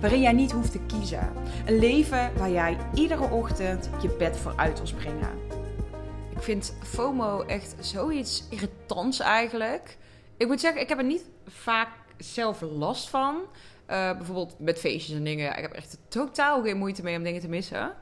waarin 0.00 0.20
jij 0.20 0.32
niet 0.32 0.52
hoeft 0.52 0.72
te 0.72 0.80
kiezen. 0.86 1.32
Een 1.66 1.78
leven 1.78 2.30
waar 2.36 2.50
jij 2.50 2.76
iedere 2.94 3.30
ochtend 3.30 3.90
je 4.02 4.08
bed 4.08 4.36
voor 4.36 4.52
uit 4.56 4.76
wil 4.76 4.86
springen. 4.86 5.38
Ik 6.30 6.42
vind 6.42 6.76
FOMO 6.82 7.42
echt 7.42 7.74
zoiets 7.80 8.44
irritants 8.50 9.20
eigenlijk. 9.20 9.96
Ik 10.36 10.46
moet 10.46 10.60
zeggen, 10.60 10.80
ik 10.80 10.88
heb 10.88 10.98
er 10.98 11.04
niet 11.04 11.24
vaak 11.46 11.88
zelf 12.16 12.60
last 12.60 13.08
van. 13.08 13.36
Uh, 13.90 14.16
bijvoorbeeld 14.16 14.58
met 14.58 14.78
feestjes 14.78 15.16
en 15.16 15.24
dingen. 15.24 15.56
Ik 15.56 15.62
heb 15.62 15.72
echt 15.72 15.98
totaal 16.08 16.62
geen 16.62 16.76
moeite 16.76 17.02
mee 17.02 17.16
om 17.16 17.22
dingen 17.22 17.40
te 17.40 17.48
missen. 17.48 17.92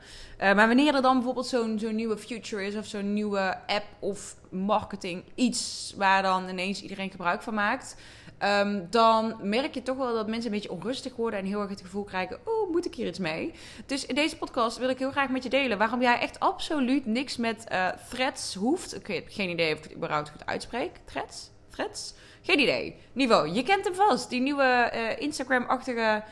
Uh, 0.41 0.55
maar 0.55 0.66
wanneer 0.66 0.94
er 0.94 1.03
dan 1.03 1.14
bijvoorbeeld 1.14 1.47
zo'n 1.47 1.78
zo'n 1.78 1.94
nieuwe 1.94 2.19
future 2.19 2.66
is, 2.66 2.77
of 2.77 2.86
zo'n 2.86 3.12
nieuwe 3.12 3.58
app 3.66 3.84
of 3.98 4.36
marketing, 4.50 5.25
iets 5.34 5.94
waar 5.97 6.22
dan 6.22 6.48
ineens 6.48 6.83
iedereen 6.83 7.10
gebruik 7.10 7.42
van 7.42 7.55
maakt, 7.55 7.97
Ehm, 8.38 8.84
dan 8.90 9.36
merk 9.42 9.74
je 9.74 9.82
toch 9.82 9.96
wel 9.96 10.14
dat 10.14 10.26
mensen 10.26 10.46
een 10.46 10.56
beetje 10.56 10.72
onrustig 10.72 11.16
worden 11.16 11.40
en 11.40 11.46
heel 11.46 11.60
erg 11.60 11.70
het 11.70 11.80
gevoel 11.80 12.04
krijgen: 12.04 12.38
oh, 12.44 12.70
moet 12.70 12.86
ik 12.86 12.94
hier 12.94 13.06
iets 13.06 13.18
mee? 13.18 13.52
Dus 13.86 14.06
in 14.06 14.14
deze 14.14 14.36
podcast 14.36 14.78
wil 14.78 14.88
ik 14.88 14.98
heel 14.98 15.10
graag 15.10 15.28
met 15.28 15.42
je 15.42 15.48
delen 15.48 15.78
waarom 15.78 16.02
jij 16.02 16.18
echt 16.18 16.40
absoluut 16.40 17.06
niks 17.06 17.36
met 17.36 17.64
uh, 17.72 17.88
threads 18.08 18.54
hoeft. 18.54 18.94
Ik 18.94 19.06
heb 19.06 19.26
geen 19.28 19.50
idee 19.50 19.72
of 19.72 19.78
ik 19.78 19.84
het 19.84 19.94
überhaupt 19.94 20.30
goed 20.30 20.46
uitspreek. 20.46 20.90
Threads? 21.04 21.50
Threads? 21.70 22.14
Geen 22.42 22.60
idee. 22.60 22.96
Niveau, 23.12 23.52
je 23.52 23.62
kent 23.62 23.84
hem 23.84 23.94
vast. 23.94 24.30
Die 24.30 24.40
nieuwe 24.40 24.92
uh, 24.94 25.20
Instagram-achtige. 25.20 26.22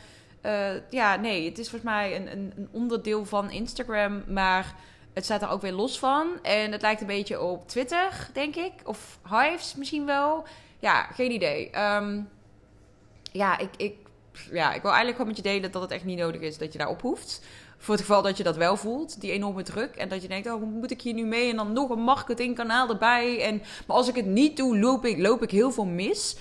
Uh, 0.45 0.69
ja, 0.89 1.15
nee, 1.15 1.45
het 1.45 1.59
is 1.59 1.69
volgens 1.69 1.91
mij 1.91 2.15
een, 2.15 2.31
een, 2.31 2.53
een 2.57 2.69
onderdeel 2.71 3.25
van 3.25 3.51
Instagram, 3.51 4.23
maar 4.27 4.75
het 5.13 5.23
staat 5.23 5.41
er 5.41 5.49
ook 5.49 5.61
weer 5.61 5.71
los 5.71 5.99
van. 5.99 6.27
En 6.41 6.71
het 6.71 6.81
lijkt 6.81 7.01
een 7.01 7.07
beetje 7.07 7.41
op 7.41 7.67
Twitter, 7.67 8.29
denk 8.33 8.55
ik. 8.55 8.73
Of 8.83 9.19
Hives 9.29 9.75
misschien 9.75 10.05
wel 10.05 10.45
ja, 10.85 11.03
geen 11.03 11.31
idee. 11.31 11.69
Ehm, 11.69 12.21
ja, 13.31 13.57
ik, 13.57 13.69
ik, 13.77 13.95
ja, 14.51 14.73
ik 14.73 14.81
wil 14.81 14.91
eigenlijk 14.91 15.17
gewoon 15.17 15.27
met 15.27 15.37
je 15.37 15.51
delen 15.51 15.71
dat 15.71 15.81
het 15.81 15.91
echt 15.91 16.03
niet 16.03 16.17
nodig 16.17 16.41
is 16.41 16.57
dat 16.57 16.71
je 16.71 16.77
daarop 16.77 17.01
hoeft. 17.01 17.41
Voor 17.77 17.93
het 17.93 18.03
geval 18.03 18.21
dat 18.21 18.37
je 18.37 18.43
dat 18.43 18.55
wel 18.55 18.77
voelt, 18.77 19.21
die 19.21 19.31
enorme 19.31 19.63
druk. 19.63 19.95
En 19.95 20.09
dat 20.09 20.21
je 20.21 20.27
denkt, 20.27 20.51
oh, 20.51 20.61
moet 20.61 20.91
ik 20.91 21.01
hier 21.01 21.13
nu 21.13 21.25
mee? 21.25 21.49
En 21.49 21.55
dan 21.55 21.73
nog 21.73 21.89
een 21.89 22.01
marketingkanaal 22.01 22.89
erbij. 22.89 23.41
En, 23.41 23.61
maar 23.87 23.97
als 23.97 24.07
ik 24.07 24.15
het 24.15 24.25
niet 24.25 24.57
doe, 24.57 24.79
loop 24.79 25.05
ik, 25.05 25.17
loop 25.17 25.43
ik 25.43 25.51
heel 25.51 25.71
veel 25.71 25.85
mis. 25.85 26.37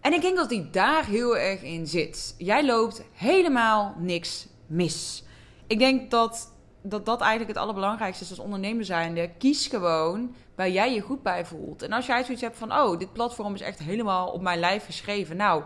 En 0.00 0.12
ik 0.12 0.20
denk 0.20 0.36
dat 0.36 0.48
die 0.48 0.70
daar 0.70 1.06
heel 1.06 1.36
erg 1.36 1.62
in 1.62 1.86
zit. 1.86 2.34
Jij 2.38 2.64
loopt 2.64 3.02
helemaal 3.12 3.94
niks 3.98 4.46
mis. 4.66 5.24
Ik 5.66 5.78
denk 5.78 6.10
dat 6.10 6.52
dat, 6.82 7.06
dat 7.06 7.20
eigenlijk 7.20 7.50
het 7.50 7.62
allerbelangrijkste 7.62 8.24
is 8.24 8.30
als 8.30 8.38
ondernemer 8.38 8.84
zijnde. 8.84 9.30
Kies 9.38 9.66
gewoon 9.66 10.34
waar 10.54 10.70
jij 10.70 10.94
je 10.94 11.00
goed 11.00 11.22
bij 11.22 11.46
voelt. 11.46 11.82
En 11.82 11.92
als 11.92 12.06
jij 12.06 12.24
zoiets 12.24 12.42
hebt 12.42 12.58
van, 12.58 12.72
oh, 12.72 12.98
dit 12.98 13.12
platform 13.12 13.54
is 13.54 13.60
echt 13.60 13.78
helemaal 13.78 14.28
op 14.28 14.40
mijn 14.42 14.58
lijf 14.58 14.84
geschreven. 14.84 15.36
Nou, 15.36 15.62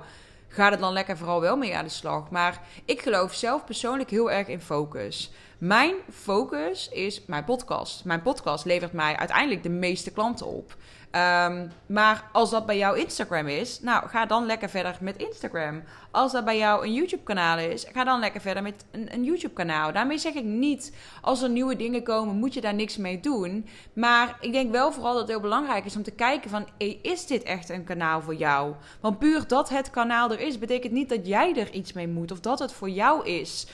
ga 0.48 0.72
er 0.72 0.78
dan 0.78 0.92
lekker 0.92 1.16
vooral 1.16 1.40
wel 1.40 1.56
mee 1.56 1.76
aan 1.76 1.84
de 1.84 1.90
slag. 1.90 2.30
Maar 2.30 2.60
ik 2.84 3.00
geloof 3.00 3.34
zelf 3.34 3.64
persoonlijk 3.64 4.10
heel 4.10 4.30
erg 4.30 4.48
in 4.48 4.60
focus. 4.60 5.30
Mijn 5.58 5.94
focus 6.10 6.88
is 6.88 7.24
mijn 7.26 7.44
podcast. 7.44 8.04
Mijn 8.04 8.22
podcast 8.22 8.64
levert 8.64 8.92
mij 8.92 9.16
uiteindelijk 9.16 9.62
de 9.62 9.68
meeste 9.68 10.10
klanten 10.10 10.46
op. 10.46 10.76
Um, 11.16 11.70
maar 11.86 12.24
als 12.32 12.50
dat 12.50 12.66
bij 12.66 12.78
jou 12.78 12.98
Instagram 12.98 13.46
is, 13.46 13.80
nou 13.80 14.08
ga 14.08 14.26
dan 14.26 14.46
lekker 14.46 14.68
verder 14.68 14.96
met 15.00 15.16
Instagram. 15.16 15.82
Als 16.10 16.32
dat 16.32 16.44
bij 16.44 16.58
jou 16.58 16.86
een 16.86 16.94
YouTube-kanaal 16.94 17.58
is, 17.58 17.86
ga 17.92 18.04
dan 18.04 18.20
lekker 18.20 18.40
verder 18.40 18.62
met 18.62 18.84
een, 18.90 19.14
een 19.14 19.24
YouTube-kanaal. 19.24 19.92
Daarmee 19.92 20.18
zeg 20.18 20.34
ik 20.34 20.44
niet, 20.44 20.96
als 21.20 21.42
er 21.42 21.48
nieuwe 21.48 21.76
dingen 21.76 22.02
komen, 22.02 22.36
moet 22.36 22.54
je 22.54 22.60
daar 22.60 22.74
niks 22.74 22.96
mee 22.96 23.20
doen. 23.20 23.66
Maar 23.92 24.36
ik 24.40 24.52
denk 24.52 24.70
wel 24.72 24.92
vooral 24.92 25.12
dat 25.12 25.20
het 25.20 25.30
heel 25.30 25.40
belangrijk 25.40 25.84
is 25.84 25.96
om 25.96 26.02
te 26.02 26.10
kijken 26.10 26.50
van, 26.50 26.66
is 27.02 27.26
dit 27.26 27.42
echt 27.42 27.68
een 27.68 27.84
kanaal 27.84 28.20
voor 28.20 28.34
jou? 28.34 28.74
Want 29.00 29.18
puur 29.18 29.46
dat 29.46 29.68
het 29.68 29.90
kanaal 29.90 30.30
er 30.30 30.40
is, 30.40 30.58
betekent 30.58 30.92
niet 30.92 31.08
dat 31.08 31.26
jij 31.26 31.56
er 31.56 31.72
iets 31.72 31.92
mee 31.92 32.08
moet 32.08 32.32
of 32.32 32.40
dat 32.40 32.58
het 32.58 32.72
voor 32.72 32.90
jou 32.90 33.26
is. 33.26 33.66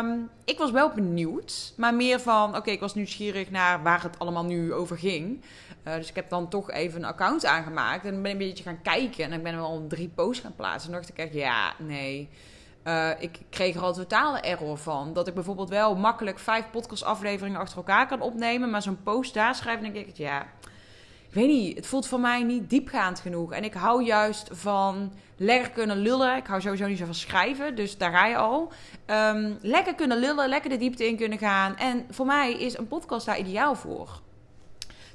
Um, 0.00 0.30
ik 0.44 0.58
was 0.58 0.70
wel 0.70 0.90
benieuwd, 0.90 1.72
maar 1.76 1.94
meer 1.94 2.20
van, 2.20 2.56
oké, 2.56 2.70
ik 2.70 2.80
was 2.80 2.94
nieuwsgierig 2.94 3.50
naar 3.50 3.82
waar 3.82 4.02
het 4.02 4.18
allemaal 4.18 4.44
nu 4.44 4.72
over 4.72 4.98
ging. 4.98 5.42
Uh, 5.88 5.94
dus 5.94 6.08
ik 6.08 6.14
heb 6.14 6.28
dan 6.28 6.48
toch 6.48 6.70
even 6.70 7.02
een 7.02 7.08
account 7.08 7.44
aangemaakt. 7.44 8.04
En 8.04 8.22
ben 8.22 8.30
een 8.30 8.38
beetje 8.38 8.64
gaan 8.64 8.82
kijken. 8.82 9.24
En 9.24 9.32
ik 9.32 9.42
ben 9.42 9.56
wel 9.56 9.84
drie 9.88 10.08
posts 10.08 10.42
gaan 10.42 10.54
plaatsen. 10.54 10.90
En 10.90 10.96
dacht 10.96 11.08
ik 11.08 11.18
echt, 11.18 11.32
ja, 11.32 11.72
nee. 11.78 12.28
Uh, 12.84 13.10
ik 13.18 13.38
kreeg 13.50 13.74
er 13.74 13.82
al 13.82 13.92
totale 13.92 14.40
error 14.40 14.78
van. 14.78 15.12
Dat 15.12 15.26
ik 15.26 15.34
bijvoorbeeld 15.34 15.68
wel 15.68 15.96
makkelijk 15.96 16.38
vijf 16.38 16.70
podcastafleveringen 16.70 17.60
achter 17.60 17.76
elkaar 17.76 18.06
kan 18.06 18.20
opnemen. 18.20 18.70
Maar 18.70 18.82
zo'n 18.82 19.02
post 19.02 19.34
daar 19.34 19.54
schrijven, 19.54 19.92
denk 19.92 20.06
ik, 20.06 20.16
ja, 20.16 20.42
ik 21.28 21.34
weet 21.34 21.48
niet. 21.48 21.76
Het 21.76 21.86
voelt 21.86 22.06
voor 22.06 22.20
mij 22.20 22.42
niet 22.42 22.70
diepgaand 22.70 23.20
genoeg. 23.20 23.52
En 23.52 23.64
ik 23.64 23.74
hou 23.74 24.04
juist 24.04 24.48
van 24.52 25.12
lekker 25.36 25.70
kunnen 25.70 25.96
lullen. 25.96 26.36
Ik 26.36 26.46
hou 26.46 26.60
sowieso 26.60 26.86
niet 26.86 26.98
zo 26.98 27.04
van 27.04 27.14
schrijven, 27.14 27.76
dus 27.76 27.98
daar 27.98 28.12
ga 28.12 28.26
je 28.26 28.36
al. 28.36 28.72
Um, 29.06 29.58
lekker 29.60 29.94
kunnen 29.94 30.18
lullen, 30.18 30.48
lekker 30.48 30.70
de 30.70 30.76
diepte 30.76 31.08
in 31.08 31.16
kunnen 31.16 31.38
gaan. 31.38 31.76
En 31.76 32.06
voor 32.10 32.26
mij 32.26 32.52
is 32.52 32.78
een 32.78 32.88
podcast 32.88 33.26
daar 33.26 33.38
ideaal 33.38 33.74
voor. 33.74 34.22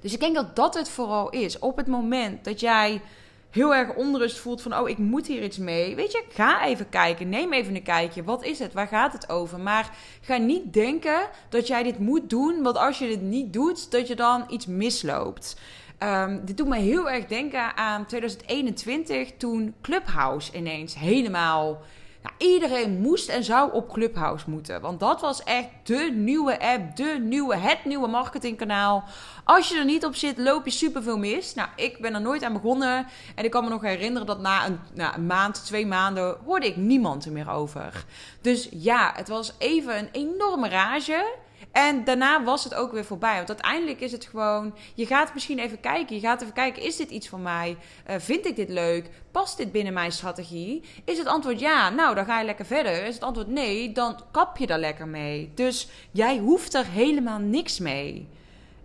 Dus 0.01 0.13
ik 0.13 0.19
denk 0.19 0.35
dat 0.35 0.55
dat 0.55 0.73
het 0.73 0.89
vooral 0.89 1.29
is. 1.29 1.59
Op 1.59 1.77
het 1.77 1.87
moment 1.87 2.43
dat 2.43 2.59
jij 2.59 3.01
heel 3.49 3.75
erg 3.75 3.95
onrust 3.95 4.37
voelt 4.37 4.61
van, 4.61 4.77
oh, 4.77 4.89
ik 4.89 4.97
moet 4.97 5.27
hier 5.27 5.43
iets 5.43 5.57
mee. 5.57 5.95
Weet 5.95 6.11
je, 6.11 6.23
ga 6.29 6.65
even 6.65 6.89
kijken. 6.89 7.29
Neem 7.29 7.53
even 7.53 7.75
een 7.75 7.83
kijkje. 7.83 8.23
Wat 8.23 8.43
is 8.43 8.59
het? 8.59 8.73
Waar 8.73 8.87
gaat 8.87 9.13
het 9.13 9.29
over? 9.29 9.59
Maar 9.59 9.91
ga 10.21 10.37
niet 10.37 10.73
denken 10.73 11.29
dat 11.49 11.67
jij 11.67 11.83
dit 11.83 11.99
moet 11.99 12.29
doen. 12.29 12.63
Want 12.63 12.77
als 12.77 12.99
je 12.99 13.07
dit 13.07 13.21
niet 13.21 13.53
doet, 13.53 13.91
dat 13.91 14.07
je 14.07 14.15
dan 14.15 14.45
iets 14.49 14.65
misloopt. 14.65 15.57
Um, 16.03 16.45
dit 16.45 16.57
doet 16.57 16.67
me 16.67 16.77
heel 16.77 17.09
erg 17.09 17.25
denken 17.25 17.77
aan 17.77 18.05
2021, 18.05 19.31
toen 19.37 19.73
Clubhouse 19.81 20.57
ineens 20.57 20.95
helemaal 20.95 21.81
nou, 22.21 22.35
iedereen 22.37 23.01
moest 23.01 23.29
en 23.29 23.43
zou 23.43 23.73
op 23.73 23.93
Clubhouse 23.93 24.49
moeten. 24.49 24.81
Want 24.81 24.99
dat 24.99 25.21
was 25.21 25.43
echt 25.43 25.67
de 25.83 26.11
nieuwe 26.15 26.59
app, 26.59 26.95
de 26.95 27.19
nieuwe, 27.21 27.55
het 27.55 27.85
nieuwe 27.85 28.07
marketingkanaal. 28.07 29.03
Als 29.43 29.69
je 29.69 29.77
er 29.77 29.85
niet 29.85 30.05
op 30.05 30.15
zit, 30.15 30.37
loop 30.37 30.65
je 30.65 30.71
superveel 30.71 31.17
mis. 31.17 31.53
Nou, 31.53 31.69
ik 31.75 31.99
ben 31.99 32.13
er 32.13 32.21
nooit 32.21 32.43
aan 32.43 32.53
begonnen. 32.53 33.07
En 33.35 33.43
ik 33.43 33.51
kan 33.51 33.63
me 33.63 33.69
nog 33.69 33.81
herinneren 33.81 34.27
dat 34.27 34.39
na 34.39 34.65
een, 34.65 34.79
na 34.93 35.15
een 35.15 35.25
maand, 35.25 35.65
twee 35.65 35.85
maanden, 35.85 36.37
hoorde 36.45 36.67
ik 36.67 36.75
niemand 36.75 37.25
er 37.25 37.31
meer 37.31 37.49
over. 37.49 38.05
Dus 38.41 38.67
ja, 38.71 39.11
het 39.15 39.27
was 39.27 39.53
even 39.57 39.97
een 39.97 40.09
enorme 40.11 40.69
rage. 40.69 41.37
En 41.71 42.03
daarna 42.03 42.43
was 42.43 42.63
het 42.63 42.73
ook 42.73 42.91
weer 42.91 43.05
voorbij. 43.05 43.35
Want 43.35 43.47
uiteindelijk 43.47 43.99
is 43.99 44.11
het 44.11 44.25
gewoon. 44.25 44.75
Je 44.93 45.05
gaat 45.05 45.33
misschien 45.33 45.59
even 45.59 45.79
kijken. 45.79 46.15
Je 46.15 46.21
gaat 46.21 46.41
even 46.41 46.53
kijken: 46.53 46.83
is 46.83 46.95
dit 46.95 47.09
iets 47.09 47.29
voor 47.29 47.39
mij? 47.39 47.77
Uh, 48.09 48.15
vind 48.17 48.45
ik 48.45 48.55
dit 48.55 48.69
leuk? 48.69 49.09
Past 49.31 49.57
dit 49.57 49.71
binnen 49.71 49.93
mijn 49.93 50.11
strategie? 50.11 50.83
Is 51.03 51.17
het 51.17 51.27
antwoord 51.27 51.59
ja? 51.59 51.89
Nou, 51.89 52.15
dan 52.15 52.25
ga 52.25 52.39
je 52.39 52.45
lekker 52.45 52.65
verder. 52.65 53.03
Is 53.05 53.13
het 53.13 53.23
antwoord 53.23 53.47
nee? 53.47 53.91
Dan 53.91 54.19
kap 54.31 54.57
je 54.57 54.67
daar 54.67 54.79
lekker 54.79 55.07
mee. 55.07 55.51
Dus 55.55 55.89
jij 56.11 56.37
hoeft 56.37 56.73
er 56.73 56.85
helemaal 56.85 57.39
niks 57.39 57.79
mee. 57.79 58.27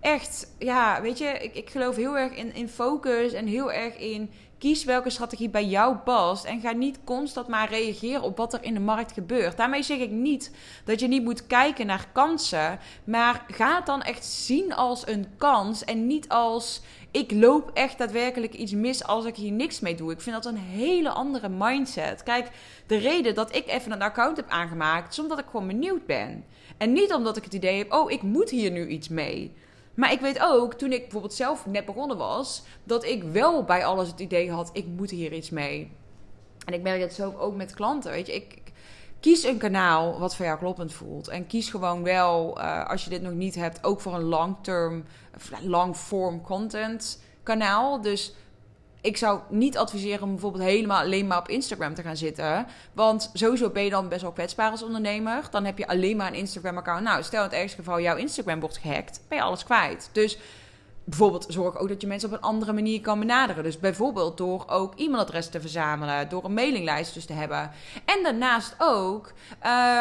Echt, 0.00 0.54
ja, 0.58 1.02
weet 1.02 1.19
je, 1.19 1.26
ik, 1.26 1.54
ik 1.54 1.70
geloof 1.70 1.96
heel 1.96 2.19
erg 2.19 2.32
in, 2.32 2.54
in 2.54 2.69
focus 2.69 3.32
en 3.32 3.46
heel 3.46 3.72
erg 3.72 3.96
in 3.96 4.30
Kies 4.64 4.84
welke 4.84 5.11
strategie 5.11 5.49
bij 5.49 5.64
jou 5.64 5.96
past 5.96 6.44
en 6.44 6.61
ga 6.61 6.72
niet 6.72 6.99
constant 7.05 7.49
maar 7.49 7.69
reageren 7.69 8.22
op 8.22 8.37
wat 8.37 8.52
er 8.55 8.62
in 8.62 8.75
de 8.75 8.81
markt 8.81 9.12
gebeurt. 9.12 9.56
Daarmee 9.56 9.82
zeg 9.82 9.99
ik 9.99 10.11
niet 10.11 10.50
dat 10.84 11.00
je 11.00 11.08
niet 11.08 11.22
moet 11.22 11.46
kijken 11.46 11.87
naar 11.87 12.08
kansen, 12.12 12.78
maar 13.05 13.44
ga 13.49 13.76
het 13.76 13.87
dan 13.87 14.02
echt 14.02 14.25
zien 14.25 14.75
als 14.75 15.06
een 15.06 15.26
kans 15.37 15.84
en 15.84 16.06
niet 16.06 16.28
als 16.28 16.82
ik 17.11 17.32
loop 17.32 17.70
echt 17.75 17.99
daadwerkelijk 17.99 18.55
iets 18.55 18.72
mis 18.72 19.05
als 19.05 19.25
ik 19.25 19.37
hier 19.37 19.52
niks 19.52 19.81
mee 19.81 19.94
doe. 19.94 20.12
Ik 20.12 20.20
vind 20.20 20.43
dat 20.43 20.52
een 20.52 20.61
hele 20.61 21.11
andere 21.11 21.49
mindset. 21.49 22.22
Kijk, 22.22 22.50
de 22.87 22.96
reden 22.96 23.34
dat 23.34 23.55
ik 23.55 23.66
even 23.66 23.93
een 23.93 24.02
account 24.02 24.37
heb 24.37 24.49
aangemaakt 24.49 25.12
is 25.12 25.19
omdat 25.19 25.38
ik 25.38 25.46
gewoon 25.50 25.66
benieuwd 25.66 26.06
ben. 26.06 26.44
En 26.78 26.93
niet 26.93 27.12
omdat 27.12 27.37
ik 27.37 27.44
het 27.44 27.55
idee 27.55 27.78
heb, 27.78 27.93
oh, 27.93 28.11
ik 28.11 28.22
moet 28.22 28.50
hier 28.50 28.70
nu 28.70 28.87
iets 28.87 29.08
mee. 29.08 29.52
Maar 29.94 30.12
ik 30.12 30.20
weet 30.20 30.41
ook, 30.41 30.75
toen 30.75 30.93
ik 30.93 31.00
bijvoorbeeld 31.00 31.35
zelf 31.35 31.67
net 31.67 31.85
begonnen 31.85 32.17
was, 32.17 32.62
dat 32.85 33.05
ik 33.05 33.23
wel 33.23 33.64
bij 33.64 33.85
alles 33.85 34.08
het 34.08 34.20
idee 34.20 34.50
had, 34.50 34.70
ik 34.73 34.87
moet 34.87 35.11
hier 35.11 35.32
iets 35.32 35.50
mee. 35.50 35.93
En 36.67 36.75
ik 36.75 36.82
merk 36.82 37.00
het 37.00 37.14
zo 37.14 37.35
ook 37.38 37.56
met 37.56 37.75
klanten, 37.75 38.11
weet 38.11 38.26
je. 38.26 38.35
Ik, 38.35 38.62
kies 39.20 39.44
een 39.44 39.58
kanaal 39.58 40.19
wat 40.19 40.37
voor 40.37 40.46
jou 40.46 40.58
kloppend 40.58 40.93
voelt. 40.93 41.29
En 41.29 41.46
kies 41.46 41.70
gewoon 41.70 42.02
wel, 42.02 42.58
uh, 42.58 42.87
als 42.87 43.05
je 43.05 43.11
dit 43.11 43.23
nog 43.23 43.32
niet 43.32 43.55
hebt, 43.55 43.85
ook 43.85 44.00
voor 44.00 44.14
een 44.14 44.23
long-term, 44.23 45.05
long-form 45.62 46.40
content 46.40 47.23
kanaal. 47.43 48.00
Dus 48.00 48.35
ik 49.04 49.16
zou 49.16 49.40
niet 49.48 49.78
adviseren 49.78 50.22
om 50.22 50.30
bijvoorbeeld 50.30 50.64
helemaal 50.64 51.00
alleen 51.00 51.26
maar 51.26 51.38
op 51.38 51.48
Instagram 51.48 51.94
te 51.94 52.02
gaan 52.02 52.16
zitten. 52.16 52.66
Want 52.92 53.30
sowieso 53.32 53.70
ben 53.70 53.84
je 53.84 53.90
dan 53.90 54.08
best 54.08 54.22
wel 54.22 54.32
kwetsbaar 54.32 54.70
als 54.70 54.82
ondernemer. 54.82 55.44
Dan 55.50 55.64
heb 55.64 55.78
je 55.78 55.86
alleen 55.86 56.16
maar 56.16 56.26
een 56.26 56.38
Instagram-account. 56.38 57.02
Nou, 57.02 57.22
stel 57.22 57.44
in 57.44 57.50
het 57.50 57.58
ergste 57.58 57.76
geval 57.76 58.00
jouw 58.00 58.16
Instagram 58.16 58.60
wordt 58.60 58.78
gehackt, 58.78 59.20
ben 59.28 59.38
je 59.38 59.44
alles 59.44 59.64
kwijt. 59.64 60.08
Dus 60.12 60.38
bijvoorbeeld 61.04 61.46
zorg 61.48 61.78
ook 61.78 61.88
dat 61.88 62.00
je 62.00 62.06
mensen 62.06 62.28
op 62.28 62.34
een 62.34 62.40
andere 62.40 62.72
manier 62.72 63.00
kan 63.00 63.18
benaderen. 63.18 63.62
Dus 63.62 63.78
bijvoorbeeld 63.78 64.36
door 64.36 64.64
ook 64.66 64.98
e-mailadressen 64.98 65.52
te 65.52 65.60
verzamelen, 65.60 66.28
door 66.28 66.44
een 66.44 66.54
mailinglijst 66.54 67.14
dus 67.14 67.24
te 67.24 67.32
hebben. 67.32 67.70
En 68.04 68.22
daarnaast 68.22 68.74
ook, 68.78 69.32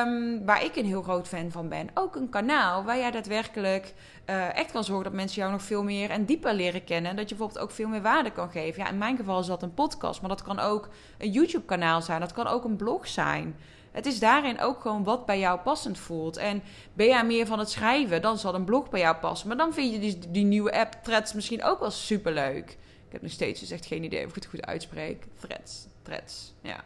um, 0.05 0.45
waar 0.45 0.63
ik 0.63 0.75
een 0.75 0.85
heel 0.85 1.01
groot 1.01 1.27
fan 1.27 1.51
van 1.51 1.69
ben, 1.69 1.89
ook 1.93 2.15
een 2.15 2.29
kanaal 2.29 2.83
waar 2.83 2.97
jij 2.97 3.11
daadwerkelijk 3.11 3.93
uh, 4.29 4.57
echt 4.57 4.71
kan 4.71 4.83
zorgen 4.83 5.03
dat 5.03 5.13
mensen 5.13 5.41
jou 5.41 5.51
nog 5.51 5.61
veel 5.61 5.83
meer 5.83 6.09
en 6.09 6.25
dieper 6.25 6.53
leren 6.53 6.83
kennen. 6.83 7.15
Dat 7.15 7.29
je 7.29 7.35
bijvoorbeeld 7.35 7.65
ook 7.65 7.75
veel 7.75 7.87
meer 7.87 8.01
waarde 8.01 8.31
kan 8.31 8.49
geven. 8.49 8.83
Ja, 8.83 8.89
in 8.89 8.97
mijn 8.97 9.17
geval 9.17 9.39
is 9.39 9.45
dat 9.45 9.63
een 9.63 9.73
podcast, 9.73 10.21
maar 10.21 10.29
dat 10.29 10.43
kan 10.43 10.59
ook 10.59 10.89
een 11.17 11.31
YouTube-kanaal 11.31 12.01
zijn, 12.01 12.19
dat 12.19 12.33
kan 12.33 12.47
ook 12.47 12.63
een 12.63 12.75
blog 12.75 13.07
zijn. 13.07 13.55
Het 13.93 14.05
is 14.05 14.19
daarin 14.19 14.59
ook 14.59 14.81
gewoon 14.81 15.03
wat 15.03 15.25
bij 15.25 15.39
jou 15.39 15.59
passend 15.59 15.97
voelt. 15.97 16.37
En 16.37 16.63
ben 16.93 17.07
jij 17.07 17.25
meer 17.25 17.45
van 17.45 17.59
het 17.59 17.69
schrijven, 17.69 18.21
dan 18.21 18.37
zal 18.37 18.55
een 18.55 18.63
blog 18.63 18.89
bij 18.89 18.99
jou 18.99 19.15
passen. 19.15 19.47
Maar 19.47 19.57
dan 19.57 19.73
vind 19.73 19.93
je 19.93 19.99
die, 19.99 20.19
die 20.29 20.45
nieuwe 20.45 20.71
app 20.71 20.93
Threads 21.03 21.33
misschien 21.33 21.63
ook 21.63 21.79
wel 21.79 21.91
superleuk. 21.91 22.77
Ik 23.05 23.11
heb 23.11 23.21
nog 23.21 23.31
steeds 23.31 23.59
dus 23.59 23.71
echt 23.71 23.85
geen 23.85 24.03
idee 24.03 24.23
of 24.23 24.29
ik 24.29 24.35
het 24.35 24.45
goed 24.45 24.65
uitspreek. 24.65 25.25
Threads, 25.39 25.87
Threads, 26.01 26.53
ja. 26.61 26.83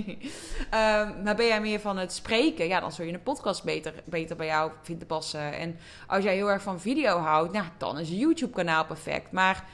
um, 0.00 1.22
maar 1.24 1.36
ben 1.36 1.46
jij 1.46 1.60
meer 1.60 1.80
van 1.80 1.98
het 1.98 2.12
spreken, 2.12 2.66
ja, 2.66 2.80
dan 2.80 2.92
zul 2.92 3.04
je 3.04 3.12
een 3.12 3.22
podcast 3.22 3.64
beter, 3.64 3.94
beter 4.04 4.36
bij 4.36 4.46
jou 4.46 4.70
vinden 4.82 5.06
passen. 5.06 5.52
En 5.52 5.78
als 6.06 6.24
jij 6.24 6.34
heel 6.34 6.50
erg 6.50 6.62
van 6.62 6.80
video 6.80 7.18
houdt, 7.18 7.52
nou, 7.52 7.66
dan 7.78 7.98
is 7.98 8.10
een 8.10 8.16
YouTube-kanaal 8.16 8.84
perfect. 8.84 9.32
Maar 9.32 9.64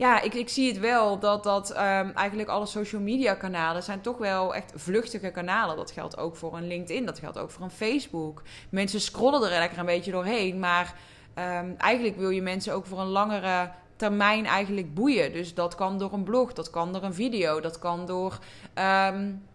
ja, 0.00 0.20
ik, 0.20 0.34
ik 0.34 0.48
zie 0.48 0.68
het 0.68 0.78
wel 0.78 1.18
dat, 1.18 1.42
dat 1.42 1.70
um, 1.70 2.10
eigenlijk 2.14 2.48
alle 2.48 2.66
social 2.66 3.00
media 3.02 3.34
kanalen 3.34 3.82
zijn 3.82 4.00
toch 4.00 4.18
wel 4.18 4.54
echt 4.54 4.72
vluchtige 4.74 5.30
kanalen. 5.30 5.76
Dat 5.76 5.90
geldt 5.90 6.18
ook 6.18 6.36
voor 6.36 6.56
een 6.56 6.66
LinkedIn, 6.66 7.06
dat 7.06 7.18
geldt 7.18 7.38
ook 7.38 7.50
voor 7.50 7.64
een 7.64 7.70
Facebook. 7.70 8.42
Mensen 8.70 9.00
scrollen 9.00 9.52
er 9.52 9.58
lekker 9.58 9.78
een 9.78 9.86
beetje 9.86 10.10
doorheen, 10.10 10.58
maar 10.58 10.94
um, 11.34 11.74
eigenlijk 11.78 12.16
wil 12.16 12.30
je 12.30 12.42
mensen 12.42 12.74
ook 12.74 12.86
voor 12.86 13.00
een 13.00 13.06
langere 13.06 13.70
termijn 13.96 14.46
eigenlijk 14.46 14.94
boeien. 14.94 15.32
Dus 15.32 15.54
dat 15.54 15.74
kan 15.74 15.98
door 15.98 16.12
een 16.12 16.24
blog, 16.24 16.52
dat 16.52 16.70
kan 16.70 16.92
door 16.92 17.02
een 17.02 17.14
video, 17.14 17.60
dat 17.60 17.78
kan 17.78 18.06
door 18.06 18.38
um, 18.74 19.46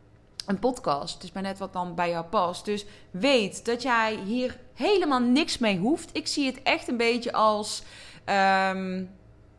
een 0.46 0.60
podcast. 0.60 1.14
Het 1.14 1.24
is 1.24 1.32
maar 1.32 1.44
net 1.44 1.60
wat 1.60 1.74
dan 1.74 1.96
bij 1.96 2.10
jou 2.10 2.26
past. 2.26 2.66
Dus 2.66 2.86
weet 3.12 3.66
dat 3.66 3.82
jij 3.82 4.20
hier 4.26 4.58
helemaal 4.74 5.22
niks 5.22 5.58
mee 5.58 5.78
hoeft. 5.78 6.10
Ik 6.14 6.28
zie 6.28 6.46
het 6.46 6.64
echt 6.64 6.88
een 6.88 6.98
beetje 6.98 7.34
als 7.34 7.84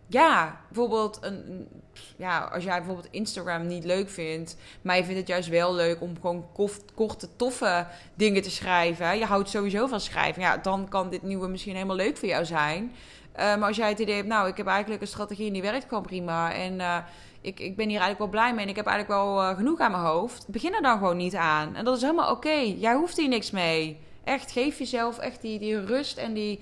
ja, 0.06 0.61
bijvoorbeeld 0.69 1.19
een, 1.20 1.69
ja, 2.17 2.38
als 2.38 2.64
jij 2.64 2.76
bijvoorbeeld 2.76 3.08
Instagram 3.11 3.67
niet 3.67 3.85
leuk 3.85 4.11
vindt, 4.11 4.56
maar 4.82 4.97
je 4.97 5.05
vindt 5.05 5.19
het 5.19 5.29
juist 5.29 5.49
wel 5.49 5.75
leuk 5.75 6.00
om 6.00 6.14
gewoon 6.20 6.47
korte, 6.94 7.29
toffe 7.37 7.87
dingen 8.14 8.43
te 8.43 8.50
schrijven. 8.50 9.19
Je 9.19 9.25
houdt 9.25 9.49
sowieso 9.49 9.87
van 9.87 10.00
schrijven. 10.00 10.43
Ja, 10.43 10.56
dan 10.56 10.88
kan 10.88 11.11
dit 11.11 11.23
nieuwe 11.23 11.49
misschien 11.49 11.75
helemaal 11.75 11.97
leuk 11.97 12.17
voor 12.17 12.29
jou 12.29 12.44
zijn. 12.44 12.93
Uh, 13.37 13.43
maar 13.43 13.69
als 13.69 13.76
jij 13.76 13.88
het 13.88 13.99
idee 13.99 14.14
hebt, 14.14 14.29
nou, 14.29 14.49
ik 14.49 14.56
heb 14.56 14.67
eigenlijk 14.67 15.03
een 15.03 15.08
strategie 15.08 15.47
en 15.47 15.53
die 15.53 15.62
werkt 15.62 15.88
gewoon 15.88 16.03
prima. 16.03 16.53
En 16.53 16.79
uh, 16.79 16.97
ik, 17.41 17.61
ik 17.61 17.76
ben 17.76 17.88
hier 17.88 18.00
eigenlijk 18.00 18.19
wel 18.19 18.41
blij 18.41 18.55
mee 18.55 18.64
en 18.64 18.70
ik 18.70 18.76
heb 18.76 18.87
eigenlijk 18.87 19.20
wel 19.20 19.43
uh, 19.43 19.56
genoeg 19.56 19.81
aan 19.81 19.91
mijn 19.91 20.03
hoofd. 20.03 20.49
Begin 20.49 20.75
er 20.75 20.82
dan 20.82 20.99
gewoon 20.99 21.17
niet 21.17 21.35
aan. 21.35 21.75
En 21.75 21.85
dat 21.85 21.97
is 21.97 22.03
helemaal 22.03 22.31
oké. 22.31 22.75
Jij 22.76 22.94
hoeft 22.94 23.17
hier 23.17 23.29
niks 23.29 23.50
mee. 23.50 24.00
Echt, 24.25 24.53
geef 24.53 24.79
jezelf 24.79 25.19
echt 25.19 25.41
die, 25.41 25.58
die 25.58 25.85
rust 25.85 26.17
en 26.17 26.32
die 26.32 26.61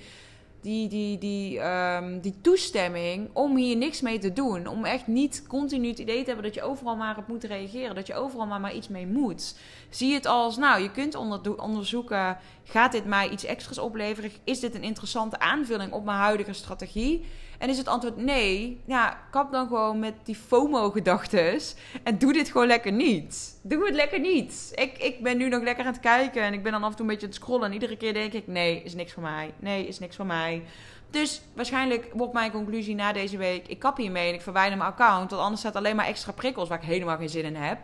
die, 0.64 0.88
die, 0.88 1.18
die, 1.18 1.60
um, 1.60 2.20
die 2.20 2.40
toestemming 2.40 3.28
om 3.32 3.56
hier 3.56 3.76
niks 3.76 4.00
mee 4.00 4.18
te 4.18 4.32
doen. 4.32 4.66
Om 4.66 4.84
echt 4.84 5.06
niet 5.06 5.44
continu 5.48 5.88
het 5.88 5.98
idee 5.98 6.20
te 6.20 6.26
hebben 6.26 6.44
dat 6.44 6.54
je 6.54 6.62
overal 6.62 6.96
maar 6.96 7.16
op 7.16 7.28
moet 7.28 7.44
reageren. 7.44 7.94
Dat 7.94 8.06
je 8.06 8.14
overal 8.14 8.46
maar, 8.46 8.60
maar 8.60 8.74
iets 8.74 8.88
mee 8.88 9.06
moet. 9.06 9.58
Zie 9.90 10.14
het 10.14 10.26
als, 10.26 10.56
nou, 10.56 10.82
je 10.82 10.90
kunt 10.90 11.14
onder, 11.14 11.62
onderzoeken, 11.62 12.38
gaat 12.64 12.92
dit 12.92 13.04
mij 13.04 13.28
iets 13.28 13.44
extra's 13.44 13.78
opleveren? 13.78 14.30
Is 14.44 14.60
dit 14.60 14.74
een 14.74 14.82
interessante 14.82 15.38
aanvulling 15.38 15.92
op 15.92 16.04
mijn 16.04 16.18
huidige 16.18 16.52
strategie? 16.52 17.24
En 17.58 17.68
is 17.68 17.78
het 17.78 17.88
antwoord 17.88 18.16
nee, 18.16 18.80
ja, 18.86 19.18
kap 19.30 19.52
dan 19.52 19.66
gewoon 19.66 19.98
met 19.98 20.14
die 20.24 20.34
FOMO-gedachtes. 20.34 21.74
En 22.02 22.18
doe 22.18 22.32
dit 22.32 22.50
gewoon 22.50 22.66
lekker 22.66 22.92
niet. 22.92 23.58
Doe 23.62 23.86
het 23.86 23.94
lekker 23.94 24.20
niet. 24.20 24.72
Ik, 24.74 24.98
ik 24.98 25.22
ben 25.22 25.36
nu 25.36 25.48
nog 25.48 25.62
lekker 25.62 25.84
aan 25.84 25.92
het 25.92 26.00
kijken 26.00 26.42
en 26.42 26.52
ik 26.52 26.62
ben 26.62 26.72
dan 26.72 26.82
af 26.82 26.90
en 26.90 26.96
toe 26.96 27.04
een 27.04 27.10
beetje 27.10 27.26
aan 27.26 27.32
het 27.32 27.42
scrollen. 27.42 27.66
En 27.66 27.72
iedere 27.72 27.96
keer 27.96 28.12
denk 28.12 28.32
ik, 28.32 28.46
nee, 28.46 28.82
is 28.82 28.94
niks 28.94 29.12
voor 29.12 29.22
mij. 29.22 29.54
Nee, 29.58 29.86
is 29.86 29.98
niks 29.98 30.16
voor 30.16 30.26
mij. 30.26 30.53
Dus 31.10 31.42
waarschijnlijk 31.54 32.10
wordt 32.12 32.32
mijn 32.32 32.50
conclusie 32.50 32.94
na 32.94 33.12
deze 33.12 33.36
week: 33.36 33.68
ik 33.68 33.78
kap 33.78 33.96
hiermee 33.96 34.28
en 34.28 34.34
ik 34.34 34.42
verwijder 34.42 34.78
mijn 34.78 34.90
account. 34.90 35.30
Want 35.30 35.42
anders 35.42 35.60
staat 35.60 35.76
alleen 35.76 35.96
maar 35.96 36.06
extra 36.06 36.32
prikkels 36.32 36.68
waar 36.68 36.82
ik 36.82 36.88
helemaal 36.88 37.16
geen 37.16 37.28
zin 37.28 37.44
in 37.44 37.56
heb. 37.56 37.78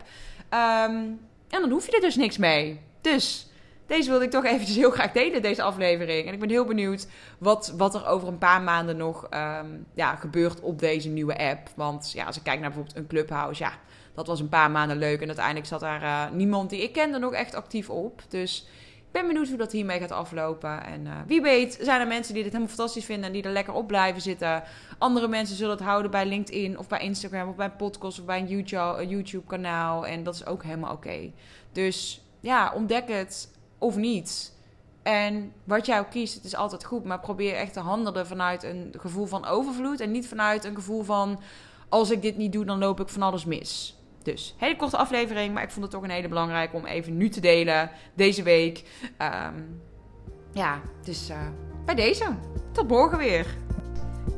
Um, 0.51 1.21
en 1.49 1.61
dan 1.61 1.71
hoef 1.71 1.87
je 1.87 1.93
er 1.93 2.01
dus 2.01 2.17
niks 2.17 2.39
mee. 2.39 2.81
Dus 3.01 3.51
deze 3.87 4.11
wilde 4.11 4.25
ik 4.25 4.31
toch 4.31 4.45
eventjes 4.45 4.77
heel 4.77 4.91
graag 4.91 5.13
delen, 5.13 5.43
deze 5.43 5.63
aflevering. 5.63 6.27
En 6.27 6.33
ik 6.33 6.41
ben 6.41 6.49
heel 6.49 6.65
benieuwd 6.65 7.07
wat, 7.39 7.75
wat 7.77 7.95
er 7.95 8.07
over 8.07 8.29
een 8.29 8.39
paar 8.39 8.63
maanden 8.63 8.97
nog 8.97 9.29
um, 9.35 9.87
ja, 9.95 10.17
gebeurt 10.17 10.61
op 10.61 10.79
deze 10.79 11.09
nieuwe 11.09 11.39
app. 11.39 11.69
Want 11.77 12.13
ja, 12.13 12.25
als 12.25 12.37
ik 12.37 12.43
kijk 12.43 12.61
naar 12.61 12.69
bijvoorbeeld 12.69 12.97
een 12.97 13.07
Clubhouse, 13.07 13.63
ja, 13.63 13.73
dat 14.15 14.27
was 14.27 14.41
een 14.41 14.49
paar 14.49 14.71
maanden 14.71 14.97
leuk. 14.97 15.21
En 15.21 15.27
uiteindelijk 15.27 15.67
zat 15.67 15.81
daar 15.81 16.03
uh, 16.03 16.37
niemand 16.37 16.71
die 16.71 16.83
ik 16.83 16.93
kende 16.93 17.19
nog 17.19 17.33
echt 17.33 17.55
actief 17.55 17.91
op. 17.91 18.23
Dus 18.29 18.67
ben 19.11 19.27
benieuwd 19.27 19.49
hoe 19.49 19.57
dat 19.57 19.73
hiermee 19.73 20.01
gaat 20.01 20.11
aflopen. 20.11 20.85
En 20.85 21.07
uh, 21.07 21.13
wie 21.27 21.41
weet 21.41 21.79
zijn 21.81 22.01
er 22.01 22.07
mensen 22.07 22.35
die 22.35 22.43
dit 22.43 22.53
helemaal 22.53 22.75
fantastisch 22.75 23.05
vinden 23.05 23.27
en 23.27 23.33
die 23.33 23.43
er 23.43 23.51
lekker 23.51 23.75
op 23.75 23.87
blijven 23.87 24.23
zitten. 24.23 24.63
Andere 24.99 25.29
mensen 25.29 25.57
zullen 25.57 25.77
het 25.77 25.85
houden 25.85 26.11
bij 26.11 26.27
LinkedIn 26.27 26.79
of 26.79 26.89
bij 26.89 27.01
Instagram 27.01 27.49
of 27.49 27.57
bij 27.57 27.67
een 27.67 27.77
podcast 27.77 28.19
of 28.19 28.25
bij 28.25 28.39
een 28.41 29.09
YouTube-kanaal. 29.09 30.07
En 30.07 30.23
dat 30.23 30.35
is 30.35 30.47
ook 30.47 30.63
helemaal 30.63 30.93
oké. 30.93 31.31
Dus 31.73 32.25
ja, 32.41 32.73
ontdek 32.75 33.09
het 33.09 33.51
of 33.79 33.97
niet. 33.97 34.59
En 35.03 35.53
wat 35.65 35.87
jij 35.87 35.99
ook 35.99 36.11
kiest, 36.11 36.35
het 36.35 36.45
is 36.45 36.55
altijd 36.55 36.85
goed. 36.85 37.05
Maar 37.05 37.21
probeer 37.21 37.55
echt 37.55 37.73
te 37.73 37.81
handelen 37.81 38.27
vanuit 38.27 38.63
een 38.63 38.95
gevoel 38.99 39.27
van 39.27 39.47
overvloed. 39.47 40.01
En 40.01 40.11
niet 40.11 40.29
vanuit 40.29 40.65
een 40.65 40.75
gevoel 40.75 41.03
van: 41.03 41.41
als 41.89 42.11
ik 42.11 42.23
dit 42.23 42.37
niet 42.37 42.53
doe, 42.53 42.65
dan 42.65 42.79
loop 42.79 43.01
ik 43.01 43.09
van 43.09 43.23
alles 43.23 43.45
mis. 43.45 44.00
Dus, 44.23 44.55
hele 44.59 44.77
korte 44.77 44.97
aflevering. 44.97 45.55
Maar 45.55 45.63
ik 45.63 45.71
vond 45.71 45.83
het 45.83 45.95
toch 45.95 46.03
een 46.03 46.11
hele 46.11 46.29
belangrijke 46.29 46.77
om 46.77 46.87
even 46.87 47.17
nu 47.17 47.29
te 47.29 47.41
delen. 47.41 47.91
Deze 48.15 48.43
week. 48.43 48.85
Um, 49.19 49.81
ja, 50.53 50.81
dus 51.05 51.31
uh, 51.31 51.37
bij 51.85 51.95
deze. 51.95 52.25
Tot 52.73 52.89
morgen 52.89 53.19
weer. 53.19 53.47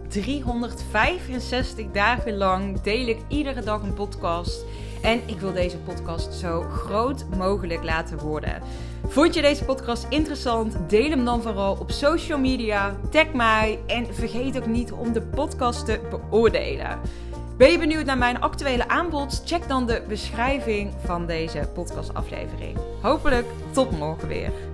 365 0.08 1.86
dagen 1.92 2.36
lang 2.36 2.80
deel 2.80 3.06
ik 3.06 3.18
iedere 3.28 3.62
dag 3.62 3.82
een 3.82 3.94
podcast. 3.94 4.64
En 5.02 5.20
ik 5.26 5.40
wil 5.40 5.52
deze 5.52 5.78
podcast 5.78 6.34
zo 6.34 6.60
groot 6.60 7.24
mogelijk 7.36 7.84
laten 7.84 8.18
worden. 8.18 8.62
Vond 9.06 9.34
je 9.34 9.42
deze 9.42 9.64
podcast 9.64 10.06
interessant? 10.08 10.76
Deel 10.88 11.10
hem 11.10 11.24
dan 11.24 11.42
vooral 11.42 11.76
op 11.80 11.90
social 11.90 12.38
media. 12.38 12.96
Tag 13.10 13.32
mij 13.32 13.78
en 13.86 14.14
vergeet 14.14 14.56
ook 14.56 14.66
niet 14.66 14.92
om 14.92 15.12
de 15.12 15.22
podcast 15.22 15.86
te 15.86 16.00
beoordelen. 16.10 17.00
Ben 17.62 17.70
je 17.70 17.78
benieuwd 17.78 18.04
naar 18.04 18.18
mijn 18.18 18.40
actuele 18.40 18.88
aanbod? 18.88 19.42
Check 19.44 19.68
dan 19.68 19.86
de 19.86 20.02
beschrijving 20.08 20.92
van 21.04 21.26
deze 21.26 21.68
podcastaflevering. 21.74 22.78
Hopelijk 23.02 23.46
tot 23.72 23.90
morgen 23.90 24.28
weer. 24.28 24.71